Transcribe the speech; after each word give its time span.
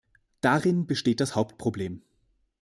Darin 0.41 0.87
besteht 0.87 1.19
das 1.19 1.35
Hauptproblem. 1.35 2.01